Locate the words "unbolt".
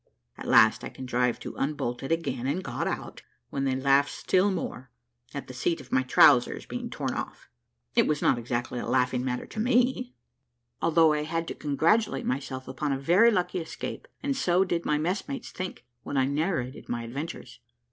1.57-2.01